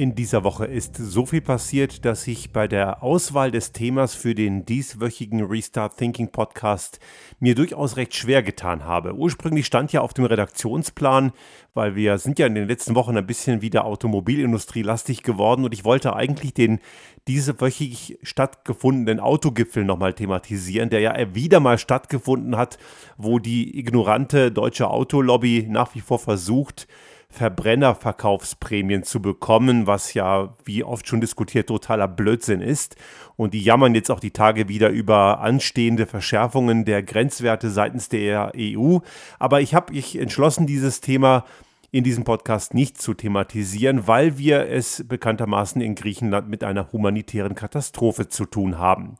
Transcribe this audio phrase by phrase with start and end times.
[0.00, 4.34] In dieser Woche ist so viel passiert, dass ich bei der Auswahl des Themas für
[4.34, 7.00] den dieswöchigen Restart Thinking Podcast
[7.38, 9.12] mir durchaus recht schwer getan habe.
[9.14, 11.32] Ursprünglich stand ja auf dem Redaktionsplan,
[11.74, 15.74] weil wir sind ja in den letzten Wochen ein bisschen wieder Automobilindustrie lastig geworden und
[15.74, 16.80] ich wollte eigentlich den
[17.28, 22.78] diesewöchig stattgefundenen Autogipfel nochmal thematisieren, der ja wieder mal stattgefunden hat,
[23.18, 26.88] wo die ignorante deutsche Autolobby nach wie vor versucht,
[27.30, 32.96] Verbrennerverkaufsprämien zu bekommen, was ja, wie oft schon diskutiert, totaler Blödsinn ist.
[33.36, 38.52] Und die jammern jetzt auch die Tage wieder über anstehende Verschärfungen der Grenzwerte seitens der
[38.56, 38.98] EU.
[39.38, 41.44] Aber ich habe mich entschlossen, dieses Thema
[41.92, 47.54] in diesem Podcast nicht zu thematisieren, weil wir es bekanntermaßen in Griechenland mit einer humanitären
[47.54, 49.16] Katastrophe zu tun haben.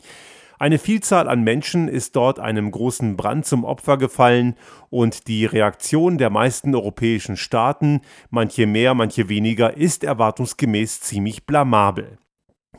[0.63, 4.57] Eine Vielzahl an Menschen ist dort einem großen Brand zum Opfer gefallen
[4.91, 12.19] und die Reaktion der meisten europäischen Staaten, manche mehr, manche weniger, ist erwartungsgemäß ziemlich blamabel.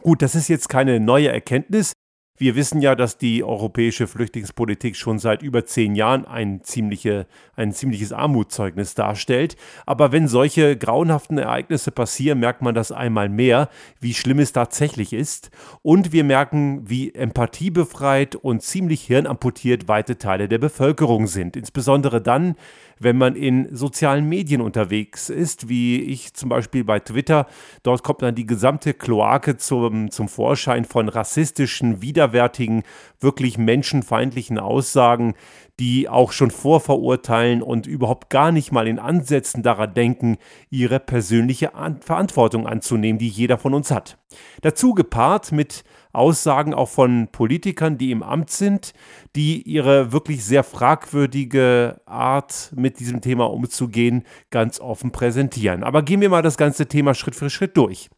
[0.04, 1.94] Gut, das ist jetzt keine neue Erkenntnis,
[2.42, 7.72] wir wissen ja, dass die europäische Flüchtlingspolitik schon seit über zehn Jahren ein, ziemliche, ein
[7.72, 9.56] ziemliches Armutszeugnis darstellt.
[9.86, 15.14] Aber wenn solche grauenhaften Ereignisse passieren, merkt man das einmal mehr, wie schlimm es tatsächlich
[15.14, 15.52] ist.
[15.84, 21.56] Und wir merken, wie empathiebefreit und ziemlich hirnamputiert weite Teile der Bevölkerung sind.
[21.56, 22.56] Insbesondere dann,
[22.98, 27.48] wenn man in sozialen Medien unterwegs ist, wie ich zum Beispiel bei Twitter.
[27.84, 35.36] Dort kommt dann die gesamte Kloake zum, zum Vorschein von rassistischen, widerwärtigen, wirklich menschenfeindlichen Aussagen,
[35.80, 40.38] die auch schon vorverurteilen und überhaupt gar nicht mal in Ansätzen daran denken,
[40.70, 44.18] ihre persönliche An Verantwortung anzunehmen, die jeder von uns hat.
[44.62, 48.94] Dazu gepaart mit Aussagen auch von Politikern, die im Amt sind,
[49.36, 55.84] die ihre wirklich sehr fragwürdige Art, mit diesem Thema umzugehen, ganz offen präsentieren.
[55.84, 58.10] Aber gehen wir mal das ganze Thema Schritt für Schritt durch.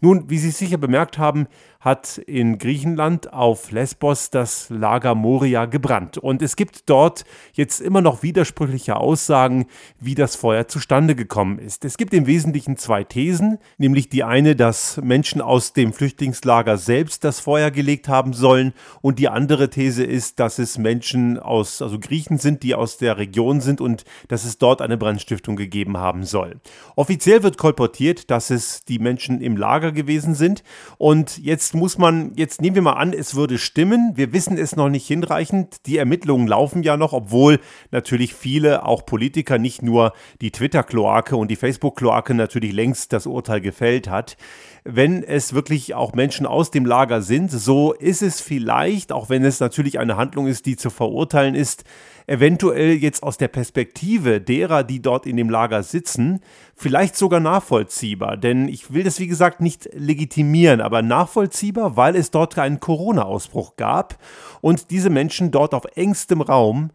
[0.00, 1.46] Nun, wie Sie sicher bemerkt haben,
[1.80, 6.18] hat in Griechenland auf Lesbos das Lager Moria gebrannt.
[6.18, 7.24] Und es gibt dort
[7.54, 9.64] jetzt immer noch widersprüchliche Aussagen,
[9.98, 11.86] wie das Feuer zustande gekommen ist.
[11.86, 17.24] Es gibt im Wesentlichen zwei Thesen, nämlich die eine, dass Menschen aus dem Flüchtlingslager selbst
[17.24, 21.98] das Feuer gelegt haben sollen und die andere These ist, dass es Menschen aus, also
[21.98, 26.24] Griechen sind, die aus der Region sind und dass es dort eine Brandstiftung gegeben haben
[26.24, 26.60] soll.
[26.94, 30.62] Offiziell wird kolportiert, dass es die Menschen im Lager gewesen sind
[30.98, 34.12] und jetzt Jetzt muss man, jetzt nehmen wir mal an, es würde stimmen.
[34.14, 35.86] Wir wissen es noch nicht hinreichend.
[35.86, 41.50] Die Ermittlungen laufen ja noch, obwohl natürlich viele, auch Politiker, nicht nur die Twitter-Kloake und
[41.50, 44.38] die Facebook-Kloake natürlich längst das Urteil gefällt hat
[44.84, 47.50] wenn es wirklich auch Menschen aus dem Lager sind.
[47.50, 51.84] So ist es vielleicht, auch wenn es natürlich eine Handlung ist, die zu verurteilen ist,
[52.26, 56.40] eventuell jetzt aus der Perspektive derer, die dort in dem Lager sitzen,
[56.76, 58.36] vielleicht sogar nachvollziehbar.
[58.36, 63.76] Denn ich will das, wie gesagt, nicht legitimieren, aber nachvollziehbar, weil es dort einen Corona-Ausbruch
[63.76, 64.16] gab
[64.60, 66.90] und diese Menschen dort auf engstem Raum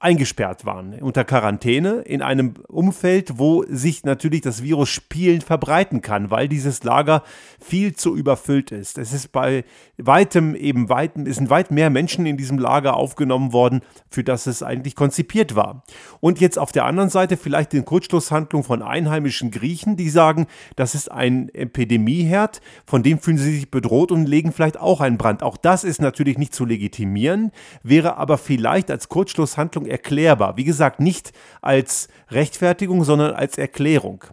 [0.00, 6.30] eingesperrt waren, unter Quarantäne, in einem Umfeld, wo sich natürlich das Virus spielend verbreiten kann,
[6.30, 7.24] weil dieses Lager
[7.60, 8.96] viel zu überfüllt ist.
[8.96, 9.64] Es ist bei
[9.96, 14.46] weitem eben weitem, es sind weit mehr Menschen in diesem Lager aufgenommen worden, für das
[14.46, 15.82] es eigentlich konzipiert war.
[16.20, 20.94] Und jetzt auf der anderen Seite vielleicht den Kurzschlusshandlung von einheimischen Griechen, die sagen, das
[20.94, 25.42] ist ein Epidemieherd, von dem fühlen sie sich bedroht und legen vielleicht auch einen Brand.
[25.42, 27.50] Auch das ist natürlich nicht zu legitimieren,
[27.82, 30.56] wäre aber vielleicht als Kurzschlusshandlung erklärbar.
[30.56, 34.24] Wie gesagt, nicht als Rechtfertigung, sondern als Erklärung.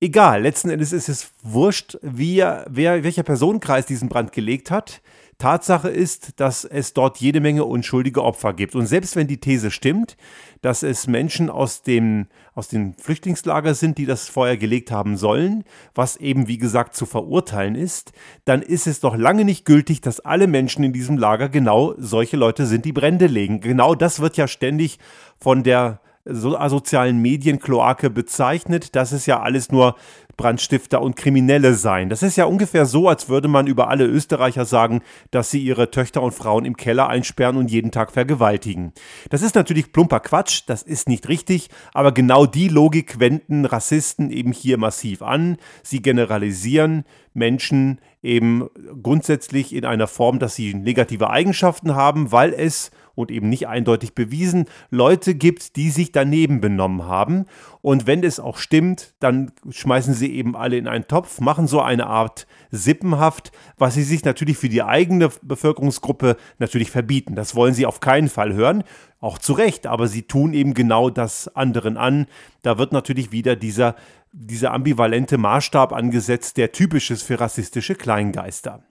[0.00, 5.00] Egal, letzten Endes ist es wurscht, wie, wer, welcher Personenkreis diesen Brand gelegt hat.
[5.38, 8.74] Tatsache ist, dass es dort jede Menge unschuldige Opfer gibt.
[8.74, 10.16] Und selbst wenn die These stimmt,
[10.62, 15.62] dass es Menschen aus dem, aus dem Flüchtlingslager sind, die das Feuer gelegt haben sollen,
[15.94, 18.10] was eben wie gesagt zu verurteilen ist,
[18.44, 22.36] dann ist es doch lange nicht gültig, dass alle Menschen in diesem Lager genau solche
[22.36, 23.60] Leute sind, die Brände legen.
[23.60, 24.98] Genau das wird ja ständig
[25.38, 28.96] von der so asozialen Medienkloake bezeichnet.
[28.96, 29.94] Das ist ja alles nur
[30.38, 32.08] Brandstifter und Kriminelle seien.
[32.08, 35.90] Das ist ja ungefähr so, als würde man über alle Österreicher sagen, dass sie ihre
[35.90, 38.94] Töchter und Frauen im Keller einsperren und jeden Tag vergewaltigen.
[39.28, 44.30] Das ist natürlich plumper Quatsch, das ist nicht richtig, aber genau die Logik wenden Rassisten
[44.30, 45.58] eben hier massiv an.
[45.82, 48.68] Sie generalisieren Menschen eben
[49.02, 54.14] grundsätzlich in einer Form, dass sie negative Eigenschaften haben, weil es und eben nicht eindeutig
[54.14, 57.46] bewiesen, Leute gibt, die sich daneben benommen haben.
[57.82, 61.66] Und wenn es auch stimmt, dann schmeißen sie sie eben alle in einen Topf, machen
[61.66, 67.34] so eine Art Sippenhaft, was sie sich natürlich für die eigene Bevölkerungsgruppe natürlich verbieten.
[67.34, 68.84] Das wollen sie auf keinen Fall hören,
[69.20, 72.26] auch zu Recht, aber sie tun eben genau das anderen an.
[72.62, 73.96] Da wird natürlich wieder dieser
[74.30, 78.84] dieser ambivalente Maßstab angesetzt, der typisch ist für rassistische Kleingeister.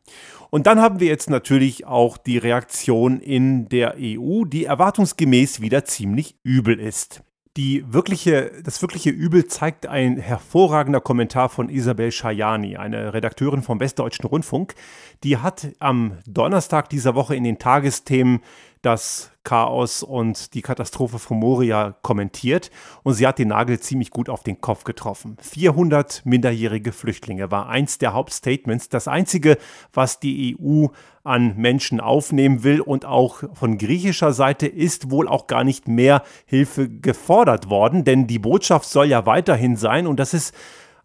[0.50, 5.86] Und dann haben wir jetzt natürlich auch die Reaktion in der EU, die erwartungsgemäß wieder
[5.86, 7.22] ziemlich übel ist.
[7.58, 13.80] Die wirkliche, das wirkliche Übel zeigt ein hervorragender Kommentar von Isabel Schajani, eine Redakteurin vom
[13.80, 14.76] Westdeutschen Rundfunk.
[15.24, 18.42] Die hat am Donnerstag dieser Woche in den Tagesthemen
[18.82, 22.70] das Chaos und die Katastrophe von Moria kommentiert
[23.04, 25.38] und sie hat den Nagel ziemlich gut auf den Kopf getroffen.
[25.42, 29.58] 400 minderjährige Flüchtlinge war eins der Hauptstatements, das einzige,
[29.94, 30.88] was die EU
[31.24, 36.24] an Menschen aufnehmen will und auch von griechischer Seite ist wohl auch gar nicht mehr
[36.46, 40.54] Hilfe gefordert worden, denn die Botschaft soll ja weiterhin sein und das ist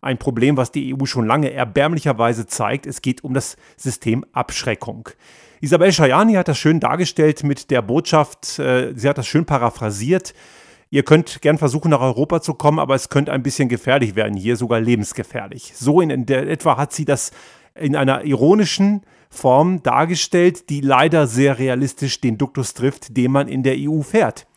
[0.02, 2.86] ein Problem, was die EU schon lange erbärmlicherweise zeigt.
[2.86, 5.08] Es geht um das System Abschreckung.
[5.62, 10.34] Isabel Schajani hat das schön dargestellt mit der Botschaft, äh, sie hat das schön paraphrasiert.
[10.90, 14.36] Ihr könnt gern versuchen, nach Europa zu kommen, aber es könnte ein bisschen gefährlich werden,
[14.36, 15.72] hier sogar lebensgefährlich.
[15.76, 17.30] So in der etwa hat sie das
[17.76, 23.62] in einer ironischen Form dargestellt, die leider sehr realistisch den Duktus trifft, den man in
[23.62, 24.48] der EU fährt.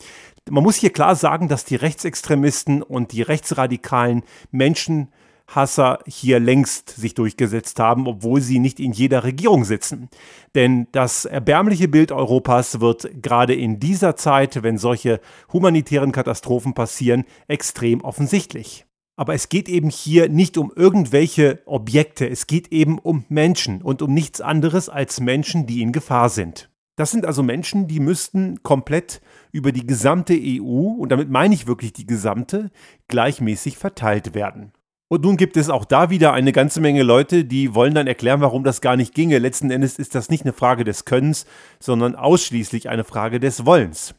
[0.50, 5.12] Man muss hier klar sagen, dass die Rechtsextremisten und die rechtsradikalen Menschen
[5.48, 10.08] Hasser hier längst sich durchgesetzt haben, obwohl sie nicht in jeder Regierung sitzen.
[10.54, 15.20] Denn das erbärmliche Bild Europas wird gerade in dieser Zeit, wenn solche
[15.52, 18.86] humanitären Katastrophen passieren, extrem offensichtlich.
[19.16, 24.02] Aber es geht eben hier nicht um irgendwelche Objekte, es geht eben um Menschen und
[24.02, 26.70] um nichts anderes als Menschen, die in Gefahr sind.
[26.96, 29.20] Das sind also Menschen, die müssten komplett
[29.52, 32.70] über die gesamte EU, und damit meine ich wirklich die gesamte,
[33.08, 34.72] gleichmäßig verteilt werden.
[35.08, 38.40] Und nun gibt es auch da wieder eine ganze Menge Leute, die wollen dann erklären,
[38.40, 39.38] warum das gar nicht ginge.
[39.38, 41.46] Letzten Endes ist das nicht eine Frage des Könnens,
[41.78, 44.14] sondern ausschließlich eine Frage des Wollens.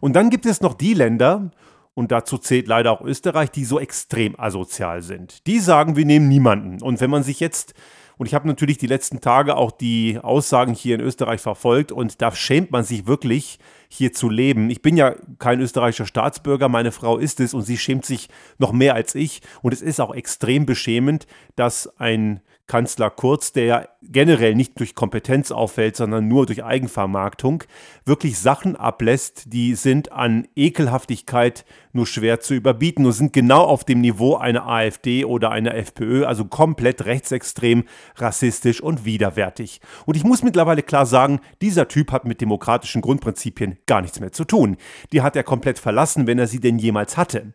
[0.00, 1.50] Und dann gibt es noch die Länder,
[1.94, 5.46] und dazu zählt leider auch Österreich, die so extrem asozial sind.
[5.46, 6.82] Die sagen, wir nehmen niemanden.
[6.82, 7.74] Und wenn man sich jetzt
[8.16, 12.22] und ich habe natürlich die letzten Tage auch die Aussagen hier in Österreich verfolgt und
[12.22, 13.58] da schämt man sich wirklich,
[13.96, 14.70] hier zu leben.
[14.70, 18.28] Ich bin ja kein österreichischer Staatsbürger, meine Frau ist es und sie schämt sich
[18.58, 19.40] noch mehr als ich.
[19.62, 24.94] Und es ist auch extrem beschämend, dass ein Kanzler Kurz, der ja generell nicht durch
[24.94, 27.64] Kompetenz auffällt, sondern nur durch Eigenvermarktung,
[28.04, 31.64] wirklich Sachen ablässt, die sind an Ekelhaftigkeit
[31.94, 36.24] nur schwer zu überbieten und sind genau auf dem Niveau einer AfD oder einer FPÖ,
[36.24, 37.84] also komplett rechtsextrem,
[38.16, 39.80] rassistisch und widerwärtig.
[40.06, 44.32] Und ich muss mittlerweile klar sagen, dieser Typ hat mit demokratischen Grundprinzipien gar nichts mehr
[44.32, 44.76] zu tun.
[45.12, 47.52] Die hat er komplett verlassen, wenn er sie denn jemals hatte.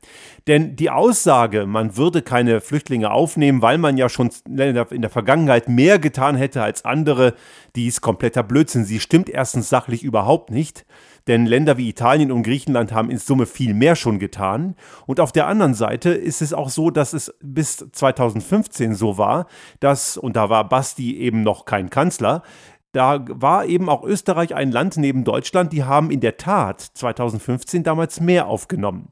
[0.47, 5.69] Denn die Aussage, man würde keine Flüchtlinge aufnehmen, weil man ja schon in der Vergangenheit
[5.69, 7.33] mehr getan hätte als andere,
[7.75, 8.85] die ist kompletter Blödsinn.
[8.85, 10.85] Sie stimmt erstens sachlich überhaupt nicht
[11.27, 14.75] denn Länder wie Italien und Griechenland haben in Summe viel mehr schon getan.
[15.05, 19.47] Und auf der anderen Seite ist es auch so, dass es bis 2015 so war,
[19.79, 22.43] dass, und da war Basti eben noch kein Kanzler,
[22.91, 27.83] da war eben auch Österreich ein Land neben Deutschland, die haben in der Tat 2015
[27.83, 29.09] damals mehr aufgenommen.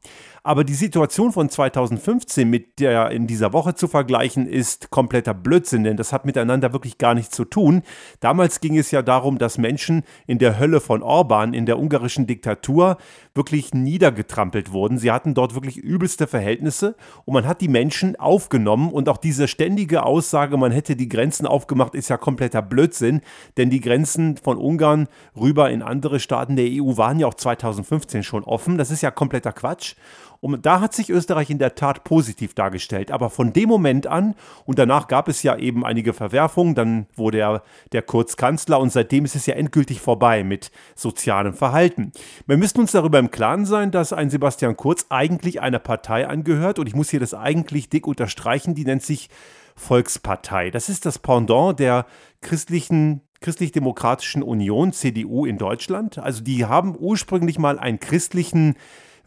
[0.48, 5.84] Aber die Situation von 2015 mit der in dieser Woche zu vergleichen, ist kompletter Blödsinn,
[5.84, 7.82] denn das hat miteinander wirklich gar nichts zu tun.
[8.22, 12.28] Damals ging es ja darum, dass Menschen in der Hölle von Orban, in der ungarischen
[12.28, 12.96] Diktatur,
[13.36, 14.98] wirklich niedergetrampelt wurden.
[14.98, 16.95] Sie hatten dort wirklich übelste Verhältnisse
[17.26, 21.45] und man hat die Menschen aufgenommen und auch diese ständige Aussage, man hätte die Grenzen
[21.45, 23.19] aufgemacht, ist ja kompletter Blödsinn,
[23.57, 28.24] denn die Grenzen von Ungarn rüber in andere Staaten der EU waren ja auch 2015
[28.24, 28.78] schon offen.
[28.78, 29.95] Das ist ja kompletter Quatsch.
[30.42, 33.12] Und da hat sich Österreich in der Tat positiv dargestellt.
[33.12, 37.40] Aber von dem Moment an, und danach gab es ja eben einige Verwerfungen, dann wurde
[37.40, 42.12] er der Kurz Kanzler und seitdem ist es ja endgültig vorbei mit sozialem Verhalten.
[42.46, 46.80] Wir müssen uns darüber im Klaren sein, dass ein Sebastian Kurz eigentlich einer Partei angehört
[46.80, 49.30] und ich muss hier das eigentlich dick unterstreichen, die nennt sich
[49.76, 50.72] Volkspartei.
[50.72, 52.06] Das ist das Pendant der
[52.42, 56.18] christlichen christlich-demokratischen Union, CDU in Deutschland.
[56.18, 58.76] Also die haben ursprünglich mal einen christlichen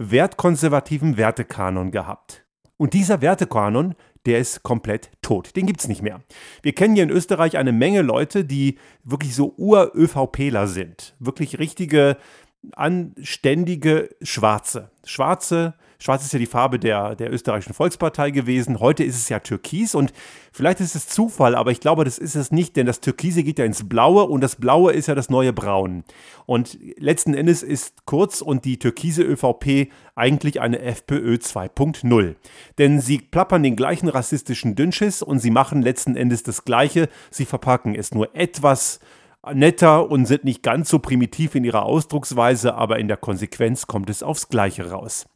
[0.00, 2.45] wertkonservativen Wertekanon gehabt.
[2.78, 5.54] Und dieser Wertekanon, der ist komplett tot.
[5.57, 6.23] Den gibt es nicht mehr.
[6.62, 11.14] Wir kennen hier in Österreich eine Menge Leute, die wirklich so Ur-ÖVPler sind.
[11.19, 12.16] Wirklich richtige,
[12.73, 14.90] anständige Schwarze.
[15.04, 18.80] Schwarze, Schwarz ist ja die Farbe der, der österreichischen Volkspartei gewesen.
[18.80, 20.14] Heute ist es ja Türkis und
[20.50, 23.59] vielleicht ist es Zufall, aber ich glaube, das ist es nicht, denn das Türkise geht
[23.59, 26.04] ja ins Blaue und das Blaue ist ja das neue Braun.
[26.47, 32.35] Und letzten Endes ist Kurz und die türkise ÖVP eigentlich eine FPÖ 2.0.
[32.78, 37.11] Denn sie plappern den gleichen rassistischen Dünnschiss und sie machen letzten Endes das Gleiche.
[37.30, 39.00] Sie verpacken es nur etwas
[39.54, 44.11] netter und sind nicht ganz so primitiv in ihrer Ausdrucksweise, aber in der Konsequenz kommt
[44.11, 45.26] es aufs Gleiche raus.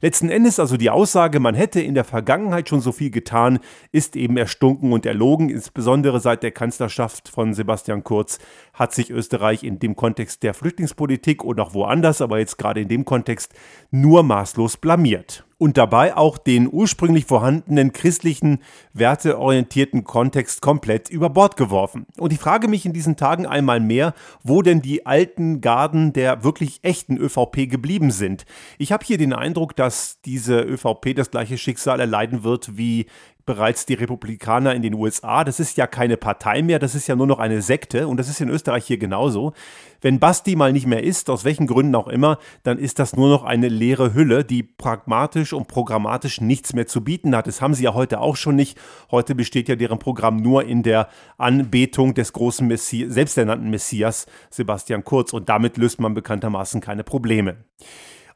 [0.00, 3.60] Letzten Endes also die Aussage, man hätte in der Vergangenheit schon so viel getan,
[3.92, 5.48] ist eben erstunken und erlogen.
[5.48, 8.38] Insbesondere seit der Kanzlerschaft von Sebastian Kurz
[8.74, 12.88] hat sich Österreich in dem Kontext der Flüchtlingspolitik und auch woanders, aber jetzt gerade in
[12.88, 13.54] dem Kontext,
[13.90, 18.58] nur maßlos blamiert und dabei auch den ursprünglich vorhandenen christlichen,
[18.94, 22.04] werteorientierten Kontext komplett über Bord geworfen.
[22.18, 26.42] Und ich frage mich in diesen Tagen einmal mehr, wo denn die alten Garden der
[26.42, 28.44] wirklich echten ÖVP geblieben sind.
[28.76, 33.06] Ich habe hier den Eindruck, dass diese ÖVP das gleiche Schicksal erleiden wird wie
[33.44, 35.44] bereits die Republikaner in den USA.
[35.44, 38.28] Das ist ja keine Partei mehr, das ist ja nur noch eine Sekte und das
[38.28, 39.52] ist in Österreich hier genauso.
[40.00, 43.28] Wenn Basti mal nicht mehr ist, aus welchen Gründen auch immer, dann ist das nur
[43.28, 47.46] noch eine leere Hülle, die pragmatisch und programmatisch nichts mehr zu bieten hat.
[47.46, 48.78] Das haben sie ja heute auch schon nicht.
[49.10, 51.08] Heute besteht ja deren Programm nur in der
[51.38, 57.58] Anbetung des großen Messi selbsternannten Messias Sebastian Kurz und damit löst man bekanntermaßen keine Probleme.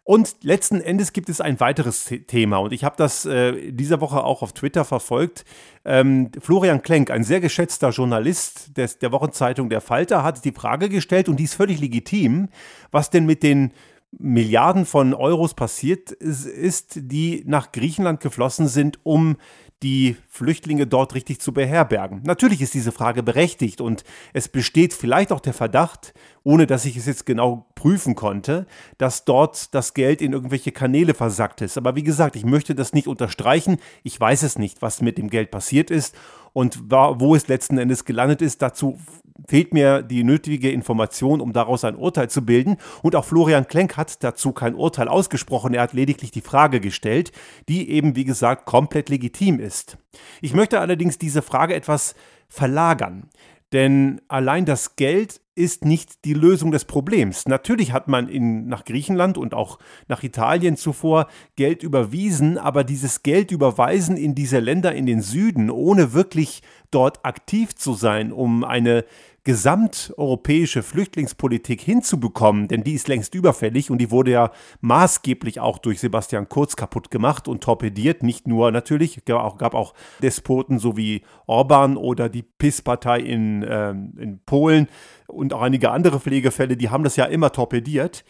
[0.07, 4.23] Und letzten Endes gibt es ein weiteres Thema und ich habe das äh, dieser Woche
[4.23, 5.45] auch auf Twitter verfolgt.
[5.85, 10.89] Ähm, Florian Klenk, ein sehr geschätzter Journalist des, der Wochenzeitung Der Falter, hat die Frage
[10.89, 12.51] gestellt und die ist völlig legitim,
[12.93, 13.73] was denn mit den
[14.13, 19.37] Milliarden von Euros passiert ist, die nach Griechenland geflossen sind, um
[19.83, 22.23] die Flüchtlinge dort richtig zu beherbergen?
[22.25, 26.15] Natürlich ist diese Frage berechtigt und es besteht vielleicht auch der Verdacht,
[26.45, 28.67] ohne dass ich es jetzt genau prüfen konnte,
[28.99, 31.77] dass dort das Geld in irgendwelche Kanäle versackt ist.
[31.77, 33.79] Aber wie gesagt, ich möchte das nicht unterstreichen.
[34.03, 36.15] Ich weiß es nicht, was mit dem Geld passiert ist
[36.53, 38.63] und wo es letzten Endes gelandet ist.
[38.63, 38.99] Dazu
[39.49, 42.77] fehlt mir die nötige Information, um daraus ein Urteil zu bilden.
[43.03, 45.75] Und auch Florian Klenk hat dazu kein Urteil ausgesprochen.
[45.75, 47.33] Er hat lediglich die Frage gestellt,
[47.69, 49.99] die eben, wie gesagt, komplett legitim ist.
[50.41, 52.15] Ich möchte allerdings diese Frage etwas
[52.49, 53.29] verlagern.
[53.73, 57.47] Denn allein das Geld ist nicht die Lösung des Problems.
[57.49, 63.23] Natürlich hat man in, nach Griechenland und auch nach Italien zuvor Geld überwiesen, aber dieses
[63.23, 68.65] Geld überweisen in diese Länder in den Süden, ohne wirklich dort aktiv zu sein, um
[68.65, 69.05] eine
[69.47, 76.01] gesamteuropäische Flüchtlingspolitik hinzubekommen, denn die ist längst überfällig und die wurde ja maßgeblich auch durch
[76.01, 78.25] Sebastian Kurz kaputt gemacht und torpediert.
[78.25, 83.65] Nicht nur natürlich, gab auch, gab auch Despoten so wie Orban oder die PIS-Partei in,
[83.69, 84.89] ähm, in Polen
[85.29, 88.25] und auch einige andere Pflegefälle, die haben das ja immer torpediert.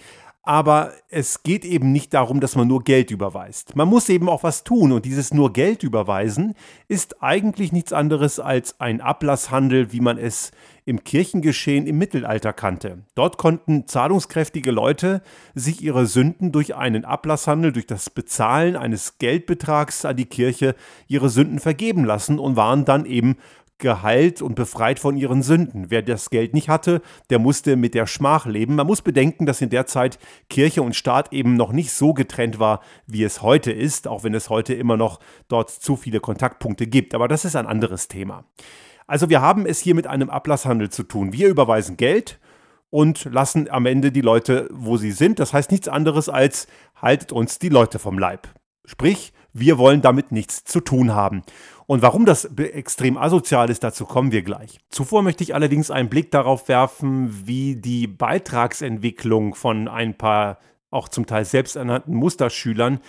[0.46, 3.74] Aber es geht eben nicht darum, dass man nur Geld überweist.
[3.74, 6.54] Man muss eben auch was tun und dieses nur Geld überweisen
[6.86, 10.52] ist eigentlich nichts anderes als ein Ablasshandel, wie man es
[10.84, 12.98] im Kirchengeschehen im Mittelalter kannte.
[13.16, 15.20] Dort konnten zahlungskräftige Leute
[15.56, 20.76] sich ihre Sünden durch einen Ablasshandel, durch das Bezahlen eines Geldbetrags an die Kirche
[21.08, 23.36] ihre Sünden vergeben lassen und waren dann eben
[23.78, 25.90] geheilt und befreit von ihren Sünden.
[25.90, 28.76] Wer das Geld nicht hatte, der musste mit der Schmach leben.
[28.76, 30.18] Man muss bedenken, dass in der Zeit
[30.48, 34.34] Kirche und Staat eben noch nicht so getrennt war, wie es heute ist, auch wenn
[34.34, 37.14] es heute immer noch dort zu viele Kontaktpunkte gibt.
[37.14, 38.44] Aber das ist ein anderes Thema.
[39.06, 41.32] Also wir haben es hier mit einem Ablasshandel zu tun.
[41.32, 42.40] Wir überweisen Geld
[42.90, 45.38] und lassen am Ende die Leute, wo sie sind.
[45.38, 46.66] Das heißt nichts anderes als
[47.00, 48.48] haltet uns die Leute vom Leib.
[48.84, 51.42] Sprich, wir wollen damit nichts zu tun haben.
[51.86, 54.78] Und warum das extrem asozial ist, dazu kommen wir gleich.
[54.88, 60.58] Zuvor möchte ich allerdings einen Blick darauf werfen, wie die Beitragsentwicklung von ein paar
[60.90, 63.00] auch zum Teil selbsternannten Musterschülern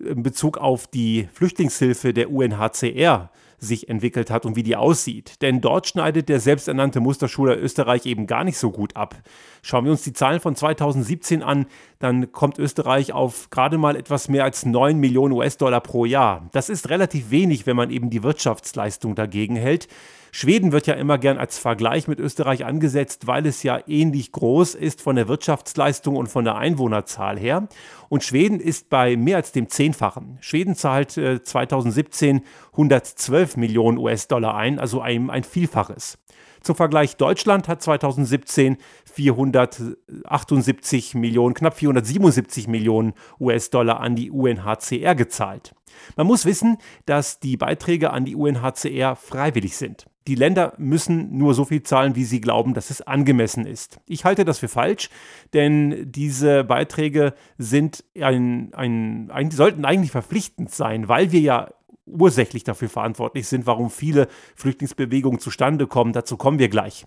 [0.00, 3.30] in Bezug auf die Flüchtlingshilfe der UNHCR
[3.60, 5.42] sich entwickelt hat und wie die aussieht.
[5.42, 9.16] Denn dort schneidet der selbsternannte Musterschüler Österreich eben gar nicht so gut ab.
[9.62, 11.66] Schauen wir uns die Zahlen von 2017 an,
[11.98, 16.48] dann kommt Österreich auf gerade mal etwas mehr als 9 Millionen US-Dollar pro Jahr.
[16.52, 19.88] Das ist relativ wenig, wenn man eben die Wirtschaftsleistung dagegen hält.
[20.32, 24.74] Schweden wird ja immer gern als Vergleich mit Österreich angesetzt, weil es ja ähnlich groß
[24.74, 27.68] ist von der Wirtschaftsleistung und von der Einwohnerzahl her.
[28.08, 30.38] Und Schweden ist bei mehr als dem Zehnfachen.
[30.40, 36.18] Schweden zahlt äh, 2017 112 Millionen US-Dollar ein, also ein, ein Vielfaches.
[36.62, 45.74] Zum Vergleich, Deutschland hat 2017 478 Millionen, knapp 477 Millionen US-Dollar an die UNHCR gezahlt.
[46.16, 50.06] Man muss wissen, dass die Beiträge an die UNHCR freiwillig sind.
[50.26, 54.00] Die Länder müssen nur so viel zahlen, wie sie glauben, dass es angemessen ist.
[54.06, 55.08] Ich halte das für falsch,
[55.54, 61.70] denn diese Beiträge sind ein, ein, ein, sollten eigentlich verpflichtend sein, weil wir ja
[62.18, 66.12] ursächlich dafür verantwortlich sind, warum viele Flüchtlingsbewegungen zustande kommen.
[66.12, 67.06] Dazu kommen wir gleich.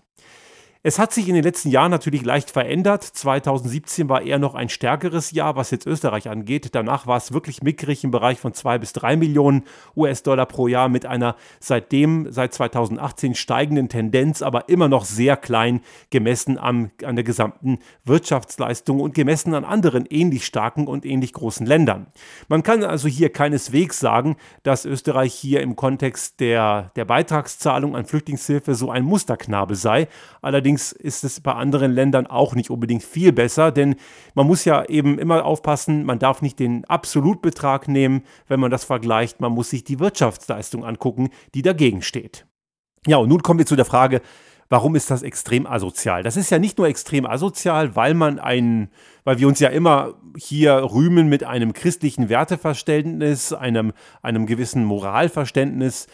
[0.86, 3.02] Es hat sich in den letzten Jahren natürlich leicht verändert.
[3.02, 6.74] 2017 war eher noch ein stärkeres Jahr, was jetzt Österreich angeht.
[6.74, 9.62] Danach war es wirklich mickrig im Bereich von zwei bis drei Millionen
[9.96, 15.80] US-Dollar pro Jahr mit einer seitdem, seit 2018 steigenden Tendenz, aber immer noch sehr klein
[16.10, 21.64] gemessen am, an der gesamten Wirtschaftsleistung und gemessen an anderen ähnlich starken und ähnlich großen
[21.64, 22.08] Ländern.
[22.48, 28.04] Man kann also hier keineswegs sagen, dass Österreich hier im Kontext der, der Beitragszahlung an
[28.04, 30.08] Flüchtlingshilfe so ein Musterknabe sei.
[30.42, 33.94] Allerdings Allerdings ist es bei anderen Ländern auch nicht unbedingt viel besser, denn
[34.34, 38.82] man muss ja eben immer aufpassen, man darf nicht den Absolutbetrag nehmen, wenn man das
[38.82, 42.44] vergleicht, man muss sich die Wirtschaftsleistung angucken, die dagegen steht.
[43.06, 44.20] Ja, und nun kommen wir zu der Frage,
[44.68, 46.24] warum ist das extrem asozial?
[46.24, 48.88] Das ist ja nicht nur extrem asozial, weil man ein,
[49.22, 56.08] weil wir uns ja immer hier rühmen mit einem christlichen Werteverständnis, einem, einem gewissen Moralverständnis,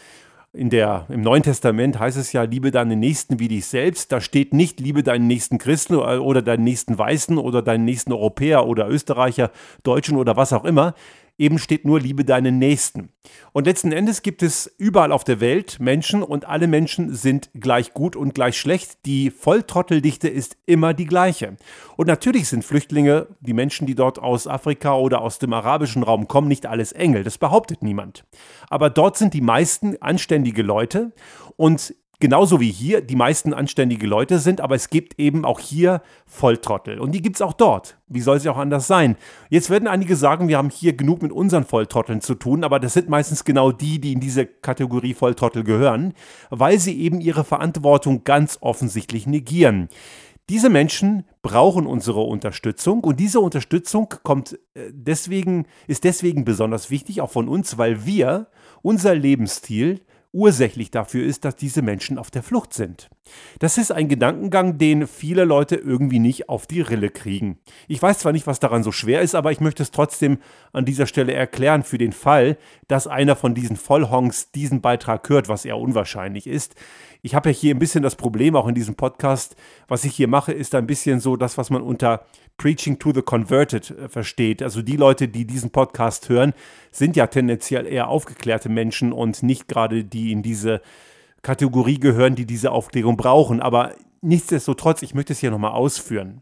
[0.53, 4.11] in der, Im Neuen Testament heißt es ja, liebe deinen Nächsten wie dich selbst.
[4.11, 8.67] Da steht nicht, liebe deinen nächsten Christen oder deinen nächsten Weißen oder deinen nächsten Europäer
[8.67, 9.51] oder Österreicher,
[9.83, 10.93] Deutschen oder was auch immer
[11.41, 13.09] eben steht nur Liebe deinen Nächsten.
[13.51, 17.93] Und letzten Endes gibt es überall auf der Welt Menschen und alle Menschen sind gleich
[17.93, 19.05] gut und gleich schlecht.
[19.05, 21.57] Die Volltrotteldichte ist immer die gleiche.
[21.97, 26.27] Und natürlich sind Flüchtlinge, die Menschen, die dort aus Afrika oder aus dem arabischen Raum
[26.27, 27.23] kommen, nicht alles Engel.
[27.23, 28.23] Das behauptet niemand.
[28.69, 31.11] Aber dort sind die meisten anständige Leute
[31.57, 36.01] und genauso wie hier die meisten anständige Leute sind, aber es gibt eben auch hier
[36.25, 36.99] Volltrottel.
[36.99, 37.97] Und die gibt es auch dort.
[38.07, 39.17] Wie soll es auch anders sein?
[39.49, 42.93] Jetzt werden einige sagen, wir haben hier genug mit unseren Volltrotteln zu tun, aber das
[42.93, 46.13] sind meistens genau die, die in diese Kategorie Volltrottel gehören,
[46.49, 49.89] weil sie eben ihre Verantwortung ganz offensichtlich negieren.
[50.49, 57.21] Diese Menschen brauchen unsere Unterstützung und diese Unterstützung kommt äh, deswegen, ist deswegen besonders wichtig,
[57.21, 58.47] auch von uns, weil wir
[58.81, 60.01] unser Lebensstil
[60.31, 63.09] ursächlich dafür ist, dass diese Menschen auf der Flucht sind.
[63.59, 67.59] Das ist ein Gedankengang, den viele Leute irgendwie nicht auf die Rille kriegen.
[67.87, 70.39] Ich weiß zwar nicht, was daran so schwer ist, aber ich möchte es trotzdem
[70.73, 72.57] an dieser Stelle erklären für den Fall,
[72.87, 76.75] dass einer von diesen Vollhongs diesen Beitrag hört, was eher unwahrscheinlich ist.
[77.21, 79.55] Ich habe ja hier ein bisschen das Problem, auch in diesem Podcast,
[79.87, 82.25] was ich hier mache, ist ein bisschen so das, was man unter
[82.57, 84.61] Preaching to the Converted äh, versteht.
[84.61, 86.53] Also die Leute, die diesen Podcast hören,
[86.91, 90.81] sind ja tendenziell eher aufgeklärte Menschen und nicht gerade die in diese
[91.41, 93.61] Kategorie gehören, die diese Aufklärung brauchen.
[93.61, 96.41] Aber nichtsdestotrotz, ich möchte es hier nochmal ausführen.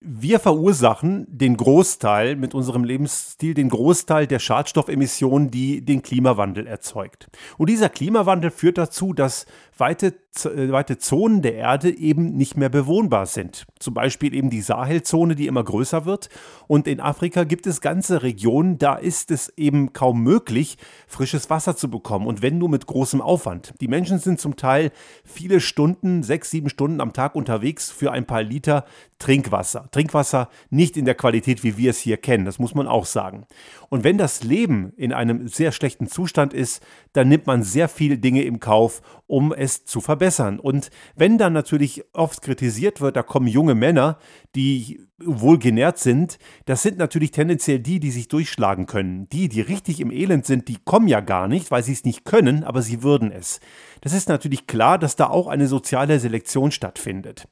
[0.00, 7.28] Wir verursachen den Großteil mit unserem Lebensstil, den Großteil der Schadstoffemissionen, die den Klimawandel erzeugt.
[7.56, 13.26] Und dieser Klimawandel führt dazu, dass weite, weite Zonen der Erde eben nicht mehr bewohnbar
[13.26, 13.66] sind.
[13.78, 16.28] Zum Beispiel eben die Sahelzone, die immer größer wird.
[16.66, 21.76] Und in Afrika gibt es ganze Regionen, da ist es eben kaum möglich, frisches Wasser
[21.76, 22.26] zu bekommen.
[22.26, 23.74] Und wenn nur mit großem Aufwand.
[23.80, 24.92] Die Menschen sind zum Teil
[25.24, 28.84] viele Stunden, sechs, sieben Stunden am Tag unterwegs für ein paar Liter
[29.18, 29.88] Trinkwasser.
[29.90, 33.46] Trinkwasser nicht in der Qualität, wie wir es hier kennen, das muss man auch sagen.
[33.88, 36.82] Und wenn das Leben in einem sehr schlechten Zustand ist,
[37.14, 40.17] dann nimmt man sehr viele Dinge im Kauf, um es zu verbessern.
[40.58, 44.18] Und wenn dann natürlich oft kritisiert wird, da kommen junge Männer,
[44.54, 49.28] die wohl genährt sind, das sind natürlich tendenziell die, die sich durchschlagen können.
[49.30, 52.24] Die, die richtig im Elend sind, die kommen ja gar nicht, weil sie es nicht
[52.24, 53.60] können, aber sie würden es.
[54.00, 57.48] Das ist natürlich klar, dass da auch eine soziale Selektion stattfindet.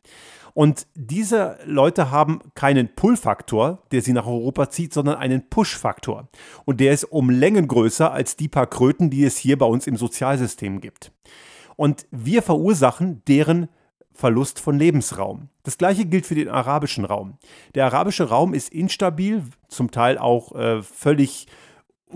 [0.56, 6.28] Und diese Leute haben keinen Pull-Faktor, der sie nach Europa zieht, sondern einen Push-Faktor.
[6.64, 9.86] Und der ist um Längen größer als die paar Kröten, die es hier bei uns
[9.86, 11.12] im Sozialsystem gibt.
[11.76, 13.68] Und wir verursachen deren
[14.12, 15.50] Verlust von Lebensraum.
[15.62, 17.36] Das gleiche gilt für den arabischen Raum.
[17.74, 21.46] Der arabische Raum ist instabil, zum Teil auch äh, völlig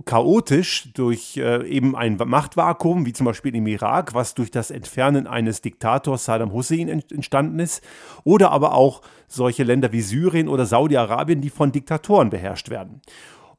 [0.05, 5.27] chaotisch durch äh, eben ein Machtvakuum, wie zum Beispiel im Irak, was durch das Entfernen
[5.27, 7.83] eines Diktators Saddam Hussein entstanden ist,
[8.25, 13.03] oder aber auch solche Länder wie Syrien oder Saudi-Arabien, die von Diktatoren beherrscht werden.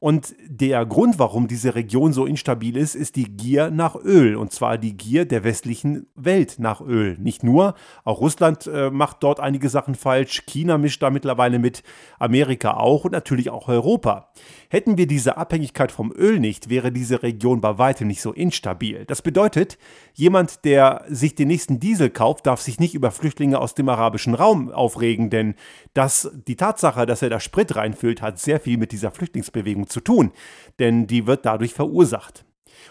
[0.03, 4.35] Und der Grund, warum diese Region so instabil ist, ist die Gier nach Öl.
[4.35, 7.19] Und zwar die Gier der westlichen Welt nach Öl.
[7.19, 10.41] Nicht nur, auch Russland äh, macht dort einige Sachen falsch.
[10.47, 11.83] China mischt da mittlerweile mit,
[12.17, 14.31] Amerika auch und natürlich auch Europa.
[14.69, 19.05] Hätten wir diese Abhängigkeit vom Öl nicht, wäre diese Region bei weitem nicht so instabil.
[19.05, 19.77] Das bedeutet,
[20.15, 24.33] jemand, der sich den nächsten Diesel kauft, darf sich nicht über Flüchtlinge aus dem arabischen
[24.33, 25.53] Raum aufregen, denn
[25.93, 29.99] das, die Tatsache, dass er da Sprit reinfüllt, hat sehr viel mit dieser Flüchtlingsbewegung zu
[29.99, 30.31] tun,
[30.79, 32.45] denn die wird dadurch verursacht.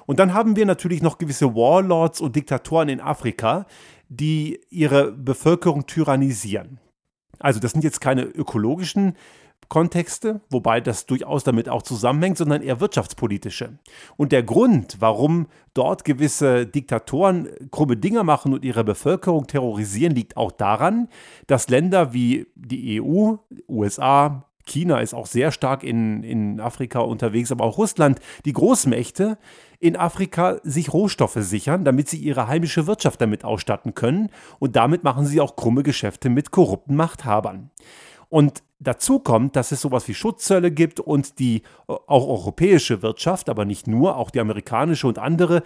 [0.06, 3.66] Und dann haben wir natürlich noch gewisse Warlords und Diktatoren in Afrika,
[4.08, 6.80] die ihre Bevölkerung tyrannisieren.
[7.38, 9.14] Also das sind jetzt keine ökologischen
[9.68, 13.78] Kontexte, wobei das durchaus damit auch zusammenhängt, sondern eher wirtschaftspolitische.
[14.16, 20.36] Und der Grund, warum dort gewisse Diktatoren krumme Dinger machen und ihre Bevölkerung terrorisieren, liegt
[20.36, 21.08] auch daran,
[21.46, 23.36] dass Länder wie die EU,
[23.68, 29.38] USA, China ist auch sehr stark in, in Afrika unterwegs, aber auch Russland, die Großmächte
[29.80, 34.30] in Afrika sich Rohstoffe sichern, damit sie ihre heimische Wirtschaft damit ausstatten können.
[34.58, 37.70] Und damit machen sie auch krumme Geschäfte mit korrupten Machthabern.
[38.28, 41.62] Und dazu kommt, dass es sowas wie Schutzzölle gibt und die äh,
[42.06, 45.62] auch europäische Wirtschaft, aber nicht nur, auch die amerikanische und andere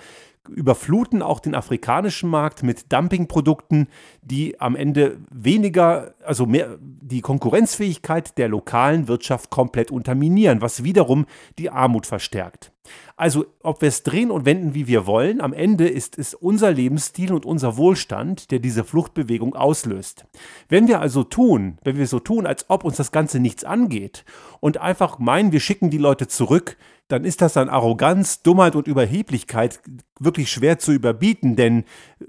[0.48, 3.88] überfluten auch den afrikanischen Markt mit Dumpingprodukten,
[4.22, 11.26] die am Ende weniger, also mehr die Konkurrenzfähigkeit der lokalen Wirtschaft komplett unterminieren, was wiederum
[11.58, 12.72] die Armut verstärkt.
[13.16, 16.70] Also, ob wir es drehen und wenden, wie wir wollen, am Ende ist es unser
[16.70, 20.26] Lebensstil und unser Wohlstand, der diese Fluchtbewegung auslöst.
[20.68, 24.24] Wenn wir also tun, wenn wir so tun, als ob uns das Ganze nichts angeht
[24.60, 26.76] und einfach meinen, wir schicken die Leute zurück,
[27.08, 29.80] dann ist das an Arroganz, Dummheit und Überheblichkeit
[30.18, 31.84] wirklich schwer zu überbieten, denn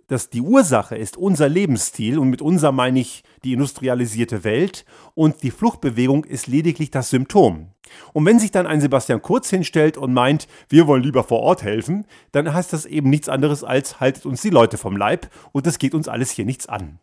[0.07, 5.43] dass die Ursache ist unser Lebensstil und mit unser meine ich die industrialisierte Welt und
[5.43, 7.69] die Fluchtbewegung ist lediglich das Symptom.
[8.13, 11.63] Und wenn sich dann ein Sebastian Kurz hinstellt und meint, wir wollen lieber vor Ort
[11.63, 15.67] helfen, dann heißt das eben nichts anderes als haltet uns die Leute vom Leib und
[15.67, 16.99] das geht uns alles hier nichts an.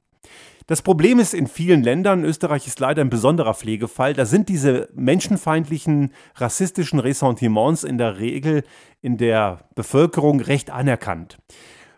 [0.67, 4.89] Das Problem ist in vielen Ländern, Österreich ist leider ein besonderer Pflegefall, da sind diese
[4.95, 8.63] menschenfeindlichen, rassistischen Ressentiments in der Regel
[9.01, 11.39] in der Bevölkerung recht anerkannt.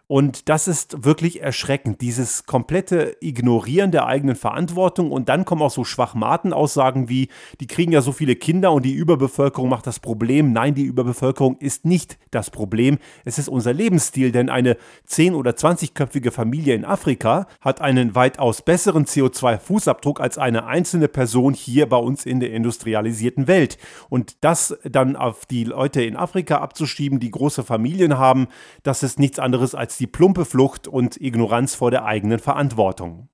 [0.07, 5.11] Und das ist wirklich erschreckend, dieses komplette Ignorieren der eigenen Verantwortung.
[5.11, 7.29] Und dann kommen auch so Schwachmaten-Aussagen wie,
[7.61, 10.53] die kriegen ja so viele Kinder und die Überbevölkerung macht das Problem.
[10.53, 12.99] Nein, die Überbevölkerung ist nicht das Problem.
[13.25, 14.77] Es ist unser Lebensstil, denn eine
[15.09, 21.55] 10- oder 20-köpfige Familie in Afrika hat einen weitaus besseren CO2-Fußabdruck als eine einzelne Person
[21.55, 23.79] hier bei uns in der industrialisierten Welt.
[24.11, 28.49] Und das dann auf die Leute in Afrika abzuschieben, die große Familien haben,
[28.83, 33.29] das ist nichts anderes als die plumpe Flucht und Ignoranz vor der eigenen Verantwortung.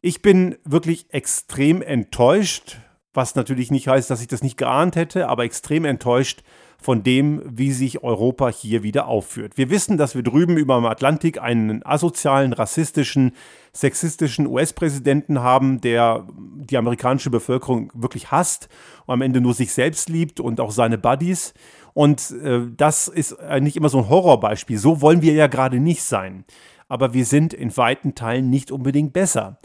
[0.00, 2.78] Ich bin wirklich extrem enttäuscht,
[3.12, 6.42] was natürlich nicht heißt, dass ich das nicht geahnt hätte, aber extrem enttäuscht
[6.80, 9.58] von dem, wie sich Europa hier wieder aufführt.
[9.58, 13.32] Wir wissen, dass wir drüben über dem Atlantik einen asozialen, rassistischen,
[13.72, 18.68] sexistischen US-Präsidenten haben, der die amerikanische Bevölkerung wirklich hasst
[19.06, 21.52] und am Ende nur sich selbst liebt und auch seine Buddies.
[21.98, 24.78] Und äh, das ist nicht immer so ein Horrorbeispiel.
[24.78, 26.44] So wollen wir ja gerade nicht sein.
[26.86, 29.58] Aber wir sind in weiten Teilen nicht unbedingt besser.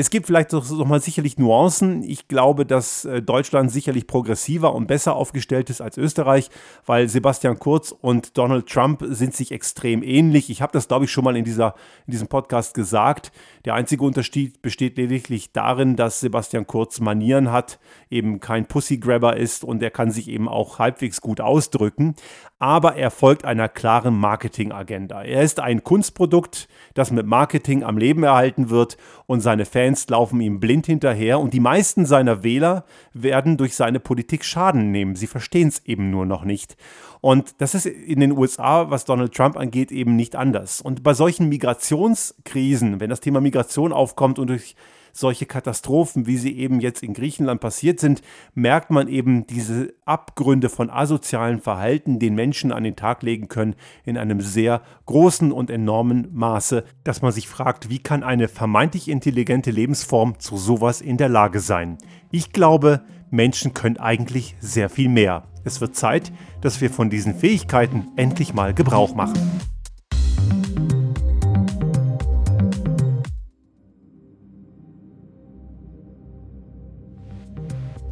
[0.00, 2.02] Es gibt vielleicht noch, noch sicherlich Nuancen.
[2.02, 6.48] Ich glaube, dass äh, Deutschland sicherlich progressiver und besser aufgestellt ist als Österreich,
[6.86, 10.48] weil Sebastian Kurz und Donald Trump sind sich extrem ähnlich.
[10.48, 11.74] Ich habe das, glaube ich, schon mal in, dieser,
[12.06, 13.30] in diesem Podcast gesagt.
[13.66, 19.64] Der einzige Unterschied besteht lediglich darin, dass Sebastian Kurz Manieren hat, eben kein Pussygrabber ist
[19.64, 22.14] und er kann sich eben auch halbwegs gut ausdrücken.
[22.58, 25.22] Aber er folgt einer klaren Marketingagenda.
[25.22, 30.40] Er ist ein Kunstprodukt, das mit Marketing am Leben erhalten wird und seine Fans laufen
[30.40, 35.16] ihm blind hinterher und die meisten seiner Wähler werden durch seine Politik Schaden nehmen.
[35.16, 36.76] Sie verstehen es eben nur noch nicht.
[37.20, 40.80] Und das ist in den USA, was Donald Trump angeht, eben nicht anders.
[40.80, 44.76] Und bei solchen Migrationskrisen, wenn das Thema Migration aufkommt und durch
[45.12, 48.22] solche Katastrophen, wie sie eben jetzt in Griechenland passiert sind,
[48.54, 53.74] merkt man eben diese Abgründe von asozialen Verhalten, den Menschen an den Tag legen können,
[54.04, 59.08] in einem sehr großen und enormen Maße, dass man sich fragt, wie kann eine vermeintlich
[59.08, 61.98] intelligente Lebensform zu sowas in der Lage sein?
[62.30, 65.44] Ich glaube, Menschen können eigentlich sehr viel mehr.
[65.64, 69.69] Es wird Zeit, dass wir von diesen Fähigkeiten endlich mal Gebrauch machen.